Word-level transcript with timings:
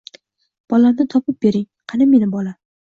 Bolamni 0.73 1.07
topib 1.15 1.39
bering, 1.47 1.67
qani 1.93 2.13
mening 2.15 2.37
bolam 2.39 2.63